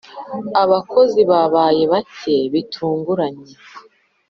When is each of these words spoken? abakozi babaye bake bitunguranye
abakozi 0.63 1.21
babaye 1.31 1.81
bake 1.91 2.35
bitunguranye 2.53 3.53